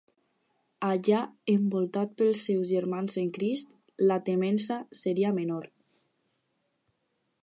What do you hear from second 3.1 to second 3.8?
en Crist,